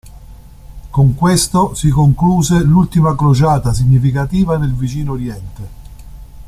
Con 0.89 1.13
questo 1.13 1.75
si 1.75 1.91
concluse 1.91 2.57
l'ultima 2.63 3.15
crociata 3.15 3.71
significativa 3.71 4.57
nel 4.57 4.73
Vicino 4.73 5.11
Oriente. 5.11 5.69